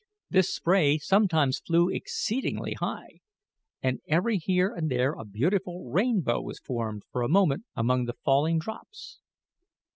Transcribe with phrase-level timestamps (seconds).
[0.31, 3.19] This spray sometimes flew exceedingly high,
[3.83, 8.17] and every here and there a beautiful rainbow was formed for a moment among the
[8.25, 9.19] falling drops.